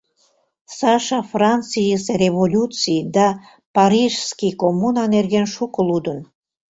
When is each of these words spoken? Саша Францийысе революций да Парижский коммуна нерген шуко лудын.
Саша 0.77 1.19
Францийысе 1.31 2.13
революций 2.25 2.99
да 3.15 3.27
Парижский 3.75 4.53
коммуна 4.61 5.03
нерген 5.15 5.45
шуко 5.55 5.79
лудын. 5.89 6.19